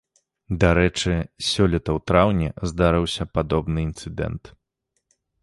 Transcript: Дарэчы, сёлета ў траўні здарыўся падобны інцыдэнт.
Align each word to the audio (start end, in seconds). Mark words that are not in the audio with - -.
Дарэчы, 0.61 1.13
сёлета 1.49 1.89
ў 1.97 1.99
траўні 2.13 2.49
здарыўся 2.73 3.23
падобны 3.37 3.79
інцыдэнт. 3.91 4.43